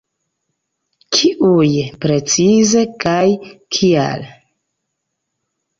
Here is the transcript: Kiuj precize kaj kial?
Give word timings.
Kiuj 1.17 1.69
precize 2.07 2.83
kaj 3.05 3.23
kial? 3.79 4.29